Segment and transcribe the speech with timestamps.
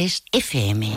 [0.00, 0.96] es FM.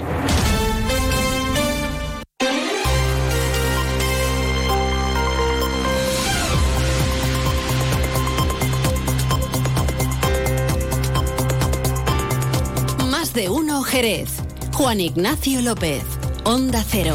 [13.10, 14.30] Más de uno Jerez.
[14.72, 16.04] Juan Ignacio López.
[16.46, 17.14] Onda Cero.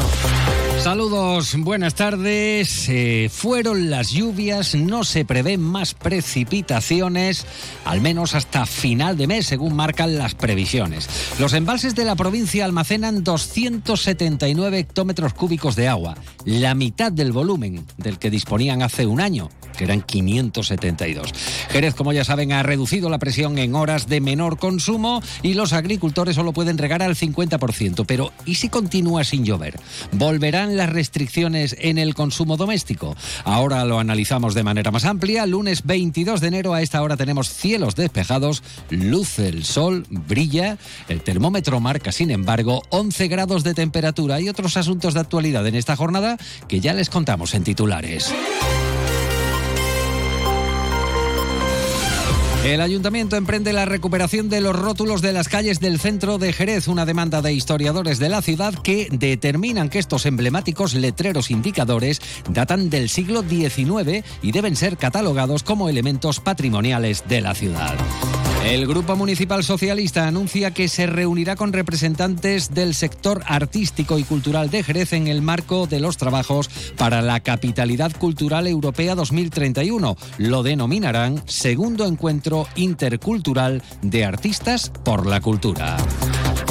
[0.83, 2.87] Saludos, buenas tardes.
[2.87, 7.45] Eh, fueron las lluvias, no se prevén más precipitaciones,
[7.83, 11.09] al menos hasta final de mes, según marcan las previsiones.
[11.37, 16.15] Los embalses de la provincia almacenan 279 hectómetros cúbicos de agua,
[16.45, 21.33] la mitad del volumen del que disponían hace un año que eran 572.
[21.69, 25.71] Jerez, como ya saben, ha reducido la presión en horas de menor consumo y los
[25.71, 28.03] agricultores solo pueden regar al 50%.
[28.05, 29.79] Pero ¿y si continúa sin llover?
[30.11, 33.15] ¿Volverán las restricciones en el consumo doméstico?
[33.45, 35.45] Ahora lo analizamos de manera más amplia.
[35.45, 41.21] Lunes 22 de enero a esta hora tenemos cielos despejados, luce el sol, brilla, el
[41.21, 45.95] termómetro marca, sin embargo, 11 grados de temperatura y otros asuntos de actualidad en esta
[45.95, 48.33] jornada que ya les contamos en titulares.
[52.65, 56.89] El ayuntamiento emprende la recuperación de los rótulos de las calles del centro de Jerez,
[56.89, 62.89] una demanda de historiadores de la ciudad que determinan que estos emblemáticos letreros indicadores datan
[62.89, 67.95] del siglo XIX y deben ser catalogados como elementos patrimoniales de la ciudad.
[68.65, 74.69] El Grupo Municipal Socialista anuncia que se reunirá con representantes del sector artístico y cultural
[74.69, 80.17] de Jerez en el marco de los trabajos para la Capitalidad Cultural Europea 2031.
[80.37, 85.97] Lo denominarán Segundo Encuentro Intercultural de Artistas por la Cultura.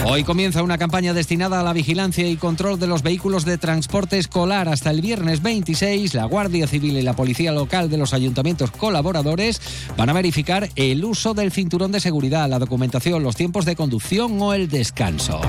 [0.04, 4.18] Hoy comienza una campaña destinada a la vigilancia y control de los vehículos de transporte
[4.18, 4.68] escolar.
[4.68, 9.60] Hasta el viernes 26, la Guardia Civil y la Policía Local de los ayuntamientos colaboradores
[9.96, 14.40] van a verificar el uso del cinturón de seguridad, la documentación, los tiempos de conducción
[14.40, 15.40] o el descanso.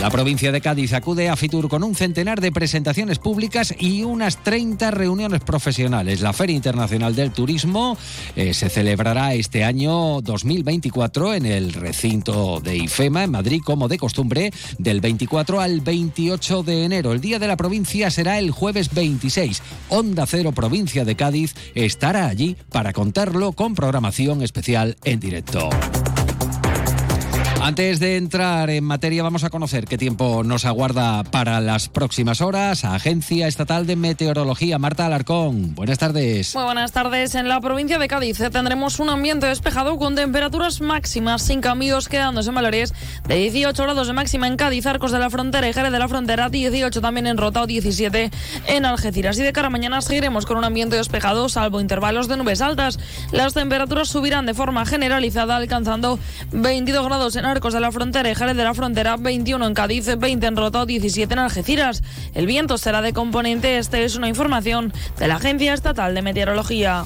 [0.00, 4.42] La provincia de Cádiz acude a Fitur con un centenar de presentaciones públicas y unas
[4.42, 6.22] 30 reuniones profesionales.
[6.22, 7.98] La Feria Internacional del Turismo
[8.34, 13.98] eh, se celebrará este año 2024 en el recinto de IFEMA en Madrid, como de
[13.98, 17.12] costumbre, del 24 al 28 de enero.
[17.12, 19.62] El día de la provincia será el jueves 26.
[19.90, 25.68] Onda Cero Provincia de Cádiz estará allí para contarlo con programación especial en directo.
[27.62, 32.40] Antes de entrar en materia, vamos a conocer qué tiempo nos aguarda para las próximas
[32.40, 32.86] horas.
[32.86, 35.74] Agencia Estatal de Meteorología, Marta Alarcón.
[35.74, 36.54] Buenas tardes.
[36.54, 37.34] Muy buenas tardes.
[37.34, 42.48] En la provincia de Cádiz tendremos un ambiente despejado con temperaturas máximas sin cambios, quedándose
[42.48, 42.94] en valores
[43.28, 46.08] de 18 grados de máxima en Cádiz, Arcos de la Frontera y Jerez de la
[46.08, 48.30] Frontera, 18 también en Rota o 17
[48.68, 49.38] en Algeciras.
[49.38, 52.98] Y de cara a mañana seguiremos con un ambiente despejado, salvo intervalos de nubes altas.
[53.32, 56.18] Las temperaturas subirán de forma generalizada, alcanzando
[56.52, 60.16] 22 grados en Arcos de la Frontera y Jerez de la Frontera, 21 en Cádiz,
[60.16, 62.02] 20 en Rota 17 en Algeciras.
[62.32, 67.04] El viento será de componente este, es una información de la Agencia Estatal de Meteorología.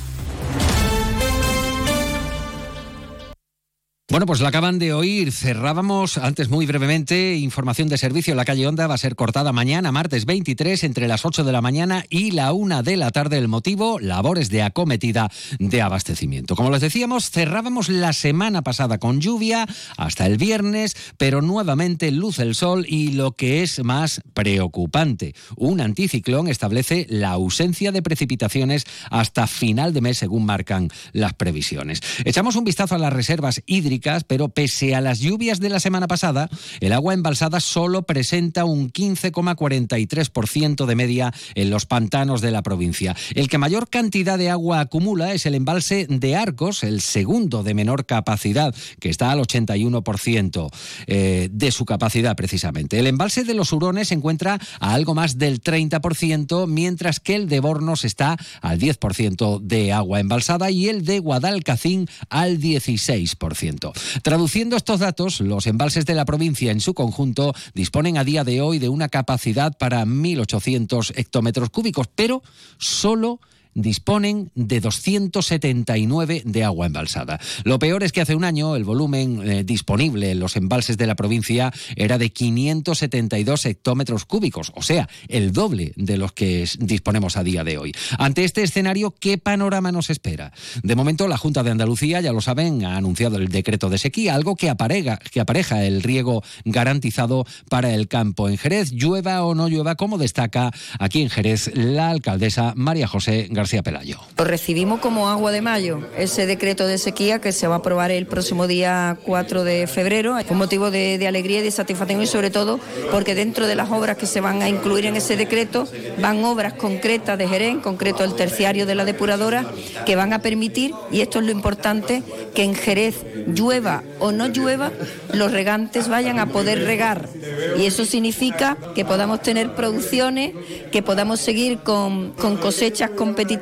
[4.11, 5.33] Bueno, pues la acaban de oír.
[5.33, 8.35] Cerrábamos antes muy brevemente información de servicio.
[8.35, 11.63] La calle Honda va a ser cortada mañana, martes 23, entre las 8 de la
[11.63, 13.39] mañana y la 1 de la tarde.
[13.39, 16.55] El motivo, labores de acometida de abastecimiento.
[16.55, 19.67] Como les decíamos, cerrábamos la semana pasada con lluvia
[19.97, 25.81] hasta el viernes, pero nuevamente luce el sol y lo que es más preocupante, un
[25.81, 32.03] anticiclón establece la ausencia de precipitaciones hasta final de mes, según marcan las previsiones.
[32.27, 33.95] Echamos un vistazo a las reservas hídricas
[34.27, 36.51] pero pese a las lluvias de la semana pasada,
[36.81, 43.17] el agua embalsada solo presenta un 15,43% de media en los pantanos de la provincia.
[43.35, 47.73] El que mayor cantidad de agua acumula es el embalse de Arcos, el segundo de
[47.73, 50.71] menor capacidad, que está al 81%
[51.07, 52.99] eh, de su capacidad precisamente.
[52.99, 57.49] El embalse de los Hurones se encuentra a algo más del 30%, mientras que el
[57.49, 63.84] de Bornos está al 10% de agua embalsada y el de Guadalcacín al 16%.
[64.23, 68.61] Traduciendo estos datos, los embalses de la provincia en su conjunto disponen a día de
[68.61, 72.43] hoy de una capacidad para 1.800 hectómetros cúbicos, pero
[72.79, 73.41] solo
[73.75, 77.41] disponen de 279 de agua embalsada.
[77.65, 81.07] Lo peor es que hace un año el volumen eh, disponible en los embalses de
[81.07, 87.37] la provincia era de 572 hectómetros cúbicos, o sea, el doble de los que disponemos
[87.37, 87.93] a día de hoy.
[88.19, 90.53] Ante este escenario, ¿qué panorama nos espera?
[90.83, 94.35] De momento, la Junta de Andalucía, ya lo saben, ha anunciado el decreto de sequía,
[94.35, 99.55] algo que apareja, que apareja el riego garantizado para el campo en Jerez, llueva o
[99.55, 104.19] no llueva, como destaca aquí en Jerez la alcaldesa María José García García Pelayo.
[104.37, 108.27] Recibimos como agua de mayo, ese decreto de sequía que se va a aprobar el
[108.27, 112.51] próximo día 4 de febrero, con motivo de, de alegría y de satisfacción y sobre
[112.51, 112.79] todo
[113.11, 115.89] porque dentro de las obras que se van a incluir en ese decreto
[116.21, 119.65] van obras concretas de Jerez, en concreto el terciario de la depuradora,
[120.05, 122.23] que van a permitir, y esto es lo importante,
[122.55, 124.93] que en Jerez llueva o no llueva,
[125.33, 127.31] los regantes vayan a poder regar.
[127.79, 130.53] Y eso significa que podamos tener producciones,
[130.93, 133.54] que podamos seguir con, con cosechas competitivas,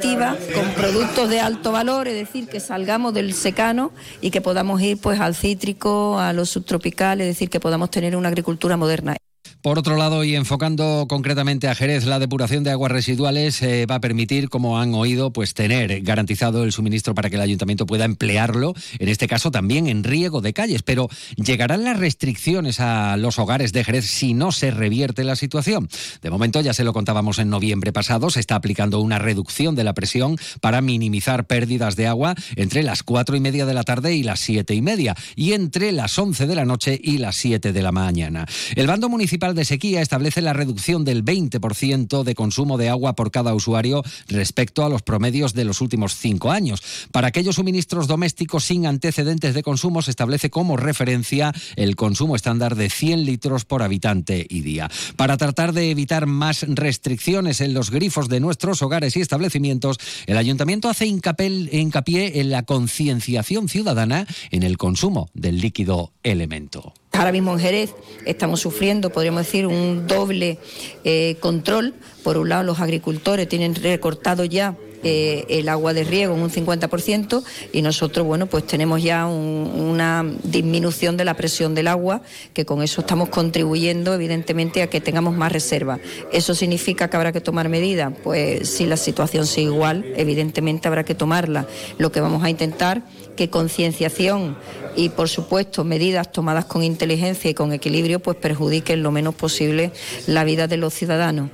[0.55, 4.99] con productos de alto valor, es decir, que salgamos del secano y que podamos ir
[4.99, 9.17] pues al cítrico, a los subtropicales, es decir, que podamos tener una agricultura moderna.
[9.63, 13.95] Por otro lado, y enfocando concretamente a Jerez, la depuración de aguas residuales eh, va
[13.95, 18.05] a permitir, como han oído, pues tener garantizado el suministro para que el ayuntamiento pueda
[18.05, 20.83] emplearlo, en este caso también en riego de calles.
[20.83, 25.89] Pero ¿llegarán las restricciones a los hogares de Jerez si no se revierte la situación?
[26.23, 29.85] De momento, ya se lo contábamos en noviembre pasado, se está aplicando una reducción de
[29.85, 34.13] la presión para minimizar pérdidas de agua entre las cuatro y media de la tarde
[34.17, 37.73] y las siete y media, y entre las once de la noche y las siete
[37.73, 38.45] de la mañana.
[38.75, 43.31] El bando municipal de Sequía establece la reducción del 20% de consumo de agua por
[43.31, 46.83] cada usuario respecto a los promedios de los últimos cinco años.
[47.11, 52.77] Para aquellos suministros domésticos sin antecedentes de consumo se establece como referencia el consumo estándar
[52.77, 54.91] de 100 litros por habitante y día.
[55.17, 60.37] Para tratar de evitar más restricciones en los grifos de nuestros hogares y establecimientos, el
[60.37, 66.95] ayuntamiento hace hincapié en la concienciación ciudadana en el consumo del líquido elemento.
[67.23, 67.95] Ahora mismo en Jerez
[68.27, 70.59] estamos sufriendo, podríamos decir, un doble
[71.05, 71.95] eh, control.
[72.25, 74.75] Por un lado, los agricultores tienen recortado ya
[75.05, 79.71] eh, el agua de riego en un 50% y nosotros, bueno, pues tenemos ya un,
[79.73, 82.23] una disminución de la presión del agua,
[82.55, 86.01] que con eso estamos contribuyendo, evidentemente, a que tengamos más reserva.
[86.33, 88.13] ¿Eso significa que habrá que tomar medidas?
[88.25, 91.69] Pues si la situación sigue igual, evidentemente habrá que tomarla.
[91.99, 93.03] Lo que vamos a intentar
[93.37, 94.57] que concienciación
[94.97, 99.93] y, por supuesto, medidas tomadas con inteligencia y con equilibrio, pues perjudiquen lo menos posible
[100.27, 101.51] la vida de los ciudadanos.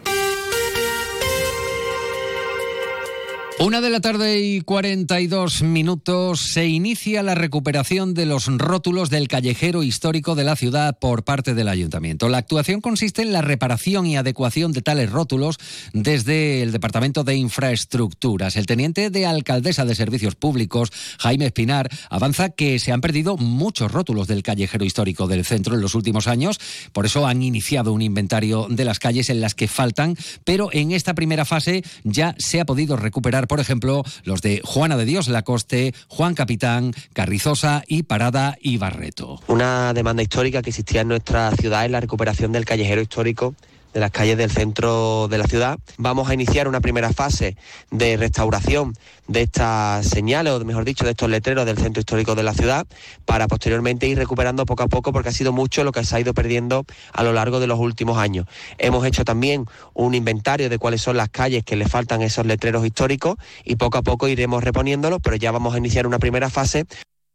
[3.61, 9.27] Una de la tarde y 42 minutos se inicia la recuperación de los rótulos del
[9.27, 12.29] callejero histórico de la ciudad por parte del ayuntamiento.
[12.29, 15.59] La actuación consiste en la reparación y adecuación de tales rótulos
[15.93, 18.55] desde el Departamento de Infraestructuras.
[18.55, 23.91] El teniente de alcaldesa de Servicios Públicos, Jaime Espinar, avanza que se han perdido muchos
[23.91, 26.61] rótulos del callejero histórico del centro en los últimos años.
[26.93, 30.93] Por eso han iniciado un inventario de las calles en las que faltan, pero en
[30.93, 35.29] esta primera fase ya se ha podido recuperar por ejemplo, los de Juana de Dios
[35.29, 39.41] Lacoste, Juan Capitán, Carrizosa y Parada y Barreto.
[39.49, 43.55] Una demanda histórica que existía en nuestra ciudad es la recuperación del callejero histórico
[43.99, 45.77] de las calles del centro de la ciudad.
[45.97, 47.57] Vamos a iniciar una primera fase
[47.91, 48.95] de restauración
[49.27, 52.87] de estas señales, o mejor dicho, de estos letreros del centro histórico de la ciudad,
[53.25, 56.21] para posteriormente ir recuperando poco a poco, porque ha sido mucho lo que se ha
[56.21, 58.47] ido perdiendo a lo largo de los últimos años.
[58.79, 62.87] Hemos hecho también un inventario de cuáles son las calles que le faltan esos letreros
[62.87, 63.35] históricos
[63.65, 66.87] y poco a poco iremos reponiéndolos, pero ya vamos a iniciar una primera fase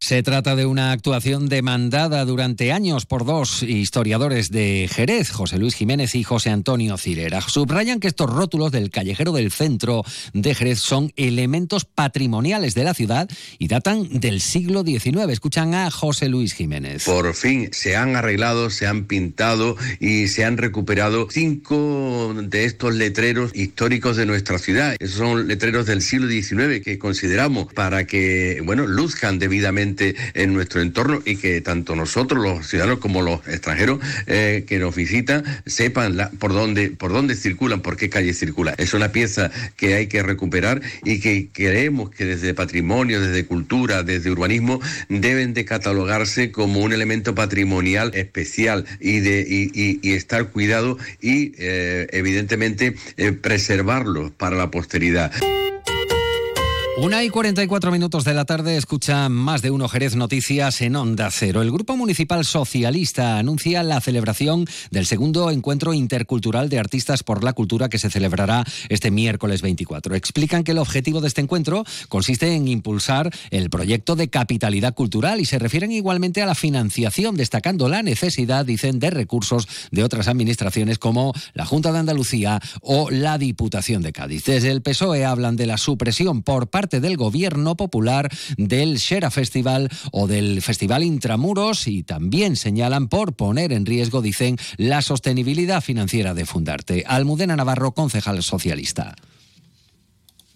[0.04, 5.74] se trata de una actuación demandada durante años por dos historiadores de Jerez, José Luis
[5.74, 7.40] Jiménez y José Antonio Cirera.
[7.40, 10.04] Subrayan que estos rótulos del callejero del centro
[10.34, 15.30] de Jerez son elementos patrimoniales de la ciudad y datan del siglo XIX.
[15.30, 17.04] Escuchan a José Luis Jiménez.
[17.04, 22.94] Por fin se han arreglado, se han pintado y se han recuperado cinco de estos
[22.94, 24.96] letreros históricos de nuestra ciudad.
[24.98, 30.80] Esos son letreros del siglo XIX que consideramos para que, bueno, luzcan debidamente en nuestro
[30.80, 36.16] entorno y que tanto nosotros, los ciudadanos, como los extranjeros eh, que nos visitan, sepan
[36.38, 38.74] por, dónde, por dónde circulan, por qué calle circula.
[38.78, 44.02] Es una pieza que hay que recuperar y que creemos que desde patrimonio, desde cultura,
[44.02, 50.98] desde urbanismo, deben de catalogarse como un elemento patrimonial especial y, de, y, estar cuidado
[51.20, 55.32] y eh, evidentemente eh, preservarlo para la posteridad.
[56.96, 61.28] Una y 44 minutos de la tarde escucha más de uno Jerez Noticias en Onda
[61.32, 61.60] Cero.
[61.60, 67.52] El Grupo Municipal Socialista anuncia la celebración del segundo encuentro intercultural de artistas por la
[67.52, 70.14] cultura que se celebrará este miércoles 24.
[70.14, 75.40] Explican que el objetivo de este encuentro consiste en impulsar el proyecto de capitalidad cultural
[75.40, 80.28] y se refieren igualmente a la financiación, destacando la necesidad, dicen, de recursos de otras
[80.28, 84.44] administraciones como la Junta de Andalucía o la Diputación de Cádiz.
[84.44, 89.90] Desde el PSOE hablan de la supresión por parte del gobierno popular del Shera Festival
[90.12, 96.34] o del Festival Intramuros y también señalan por poner en riesgo, dicen, la sostenibilidad financiera
[96.34, 97.04] de Fundarte.
[97.06, 99.16] Almudena Navarro, concejal socialista.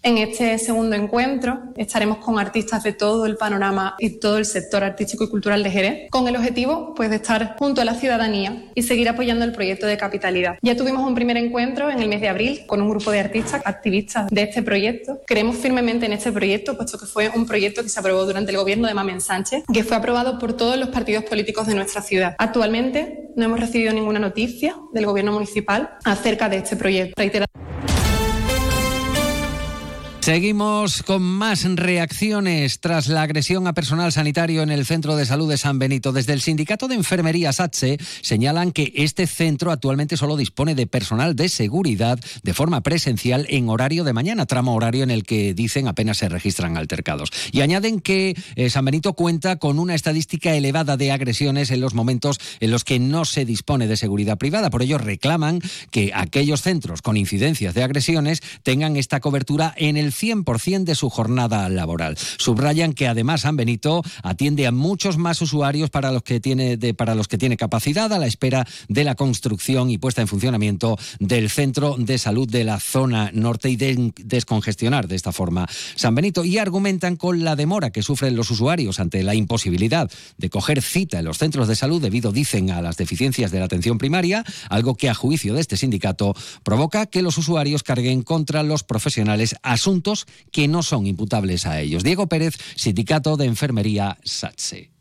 [0.01, 4.81] En este segundo encuentro estaremos con artistas de todo el panorama y todo el sector
[4.81, 8.71] artístico y cultural de Jerez, con el objetivo pues, de estar junto a la ciudadanía
[8.75, 10.57] y seguir apoyando el proyecto de capitalidad.
[10.61, 13.61] Ya tuvimos un primer encuentro en el mes de abril con un grupo de artistas
[13.65, 15.19] activistas de este proyecto.
[15.27, 18.57] Creemos firmemente en este proyecto, puesto que fue un proyecto que se aprobó durante el
[18.57, 22.35] gobierno de Mamen Sánchez, que fue aprobado por todos los partidos políticos de nuestra ciudad.
[22.37, 27.21] Actualmente no hemos recibido ninguna noticia del gobierno municipal acerca de este proyecto.
[30.29, 35.49] Seguimos con más reacciones tras la agresión a personal sanitario en el Centro de Salud
[35.49, 36.11] de San Benito.
[36.11, 41.35] Desde el Sindicato de Enfermería SATSE señalan que este centro actualmente solo dispone de personal
[41.35, 45.87] de seguridad de forma presencial en horario de mañana, tramo horario en el que dicen
[45.87, 47.31] apenas se registran altercados.
[47.51, 51.95] Y añaden que eh, San Benito cuenta con una estadística elevada de agresiones en los
[51.95, 54.69] momentos en los que no se dispone de seguridad privada.
[54.69, 55.59] Por ello reclaman
[55.89, 61.09] que aquellos centros con incidencias de agresiones tengan esta cobertura en el 100% de su
[61.09, 62.17] jornada laboral.
[62.37, 67.15] Subrayan que además San Benito atiende a muchos más usuarios para los que tiene, para
[67.15, 71.49] los que tiene capacidad a la espera de la construcción y puesta en funcionamiento del
[71.49, 76.43] centro de salud de la zona norte y de descongestionar de esta forma San Benito.
[76.43, 81.19] Y argumentan con la demora que sufren los usuarios ante la imposibilidad de coger cita
[81.19, 84.95] en los centros de salud debido, dicen, a las deficiencias de la atención primaria, algo
[84.95, 90.08] que a juicio de este sindicato provoca que los usuarios carguen contra los profesionales asuntos
[90.51, 92.03] que no son imputables a ellos.
[92.03, 94.91] Diego Pérez, Sindicato de Enfermería SATSE.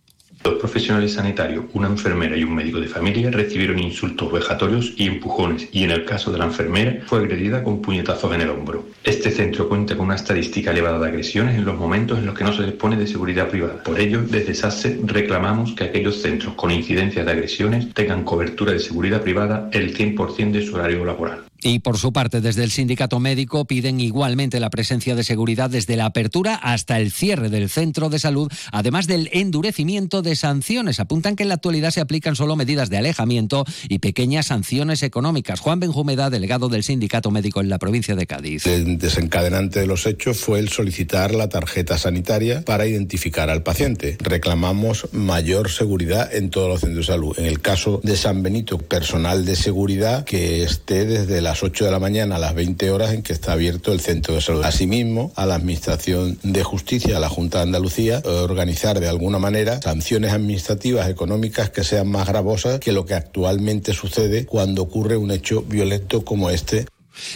[0.43, 5.69] Dos profesionales sanitarios, una enfermera y un médico de familia, recibieron insultos vejatorios y empujones
[5.73, 8.87] y en el caso de la enfermera fue agredida con puñetazos en el hombro.
[9.03, 12.45] Este centro cuenta con una estadística elevada de agresiones en los momentos en los que
[12.45, 13.83] no se dispone de seguridad privada.
[13.83, 18.79] Por ello, desde SASE reclamamos que aquellos centros con incidencias de agresiones tengan cobertura de
[18.79, 21.48] seguridad privada el 100% de su horario laboral.
[21.62, 25.97] Y por su parte, desde el sindicato médico piden igualmente la presencia de seguridad desde
[25.97, 31.00] la apertura hasta el cierre del centro de salud, además del endurecimiento de sanciones.
[31.00, 35.59] Apuntan que en la actualidad se aplican solo medidas de alejamiento y pequeñas sanciones económicas.
[35.59, 38.65] Juan Benjumeda, delegado del sindicato médico en la provincia de Cádiz.
[38.67, 44.17] El desencadenante de los hechos fue el solicitar la tarjeta sanitaria para identificar al paciente.
[44.21, 47.38] Reclamamos mayor seguridad en todos los centros de salud.
[47.38, 51.87] En el caso de San Benito, personal de seguridad que esté desde la las 8
[51.87, 54.62] de la mañana a las 20 horas en que está abierto el centro de salud.
[54.64, 59.81] Asimismo, a la Administración de Justicia, a la Junta de Andalucía, organizar de alguna manera
[59.81, 65.31] sanciones administrativas económicas que sean más gravosas que lo que actualmente sucede cuando ocurre un
[65.31, 66.85] hecho violento como este.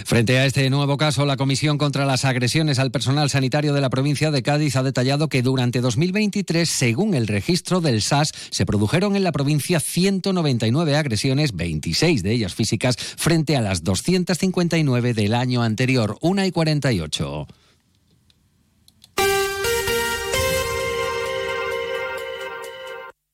[0.04, 3.90] Frente a este nuevo caso, la Comisión contra las Agresiones al Personal Sanitario de la
[3.90, 9.16] provincia de Cádiz ha detallado que durante 2023, según el registro del SAS, se produjeron
[9.16, 15.62] en la provincia 199 agresiones, 26 de ellas físicas, frente a las 259 del año
[15.62, 17.46] anterior, 1 y 48.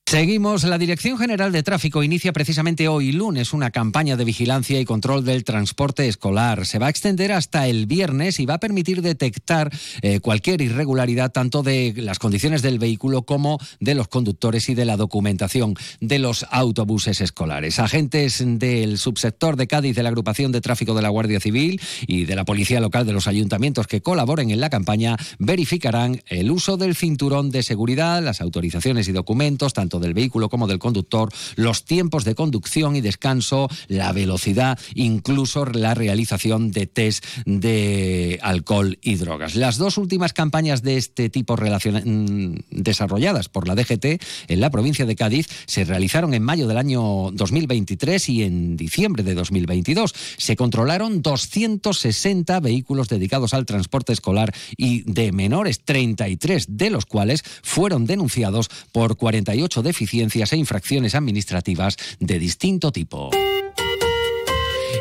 [0.09, 0.65] Seguimos.
[0.65, 5.23] La Dirección General de Tráfico inicia precisamente hoy lunes una campaña de vigilancia y control
[5.23, 6.65] del transporte escolar.
[6.65, 11.31] Se va a extender hasta el viernes y va a permitir detectar eh, cualquier irregularidad
[11.31, 16.19] tanto de las condiciones del vehículo como de los conductores y de la documentación de
[16.19, 17.79] los autobuses escolares.
[17.79, 22.25] Agentes del subsector de Cádiz de la Agrupación de Tráfico de la Guardia Civil y
[22.25, 26.79] de la Policía Local de los ayuntamientos que colaboren en la campaña verificarán el uso
[26.79, 31.85] del cinturón de seguridad, las autorizaciones y documentos, tanto del vehículo como del conductor, los
[31.85, 39.17] tiempos de conducción y descanso, la velocidad, incluso la realización de test de alcohol y
[39.17, 39.55] drogas.
[39.55, 45.07] Las dos últimas campañas de este tipo mm, desarrolladas por la DGT en la provincia
[45.07, 50.14] de Cádiz se realizaron en mayo del año 2023 y en diciembre de 2022.
[50.37, 57.43] Se controlaron 260 vehículos dedicados al transporte escolar y de menores, 33 de los cuales
[57.62, 63.30] fueron denunciados por 48 deficiencias e infracciones administrativas de distinto tipo.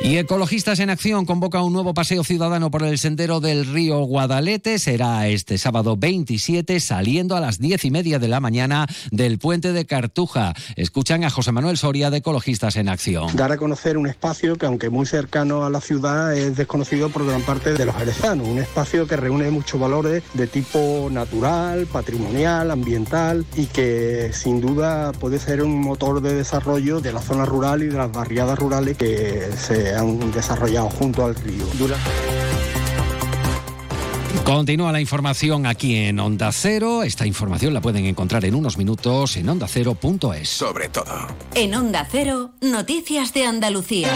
[0.03, 4.79] Y Ecologistas en Acción convoca un nuevo paseo ciudadano por el sendero del río Guadalete.
[4.79, 9.73] Será este sábado 27, saliendo a las diez y media de la mañana del puente
[9.73, 10.53] de Cartuja.
[10.75, 13.35] Escuchan a José Manuel Soria de Ecologistas en Acción.
[13.35, 17.25] Dar a conocer un espacio que, aunque muy cercano a la ciudad, es desconocido por
[17.25, 18.47] gran parte de los jerezanos.
[18.47, 25.11] Un espacio que reúne muchos valores de tipo natural, patrimonial, ambiental y que sin duda
[25.13, 28.95] puede ser un motor de desarrollo de la zona rural y de las barriadas rurales
[28.95, 31.65] que se han desarrollado junto al río.
[34.43, 37.03] Continúa la información aquí en Onda Cero.
[37.03, 40.49] Esta información la pueden encontrar en unos minutos en ondacero.es.
[40.49, 41.27] Sobre todo.
[41.53, 44.09] En Onda Cero, noticias de Andalucía.